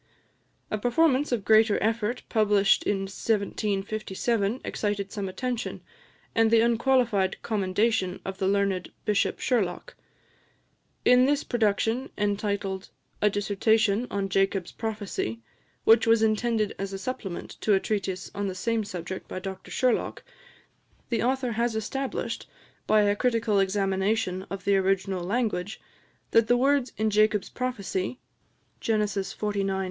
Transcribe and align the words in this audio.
A 0.71 0.79
performance 0.79 1.31
of 1.31 1.45
greater 1.45 1.77
effort, 1.79 2.23
published 2.27 2.81
in 2.85 3.01
1757, 3.01 4.59
excited 4.65 5.11
some 5.11 5.29
attention, 5.29 5.81
and 6.33 6.49
the 6.49 6.61
unqualified 6.61 7.39
commendation 7.43 8.19
of 8.25 8.39
the 8.39 8.47
learned 8.47 8.91
Bishop 9.05 9.37
Sherlock. 9.39 9.93
In 11.05 11.25
this 11.27 11.43
production, 11.43 12.09
entitled 12.17 12.89
"A 13.21 13.29
Dissertation 13.29 14.07
on 14.09 14.27
Jacob's 14.27 14.71
Prophecy," 14.71 15.39
which 15.83 16.07
was 16.07 16.23
intended 16.23 16.73
as 16.79 16.93
a 16.93 16.97
supplement 16.97 17.51
to 17.61 17.75
a 17.75 17.79
treatise 17.79 18.31
on 18.33 18.47
the 18.47 18.55
same 18.55 18.83
subject 18.83 19.27
by 19.27 19.37
Dr 19.37 19.69
Sherlock, 19.69 20.23
the 21.09 21.21
author 21.21 21.51
has 21.51 21.75
established, 21.75 22.49
by 22.87 23.03
a 23.03 23.15
critical 23.15 23.59
examination 23.59 24.47
of 24.49 24.65
the 24.65 24.77
original 24.77 25.23
language, 25.23 25.79
that 26.31 26.47
the 26.47 26.57
words 26.57 26.91
in 26.97 27.11
Jacob's 27.11 27.49
prophecy 27.49 28.17
(Gen. 28.79 29.01
xlix. 29.01 29.35